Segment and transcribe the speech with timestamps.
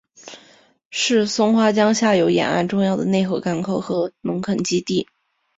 [0.89, 5.05] 是松花江下游沿岸重要的内河港口和农垦基地。